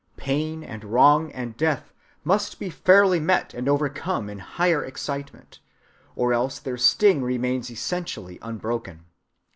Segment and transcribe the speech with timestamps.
[0.17, 1.93] Pain and wrong and death
[2.23, 5.59] must be fairly met and overcome in higher excitement,
[6.15, 9.05] or else their sting remains essentially unbroken.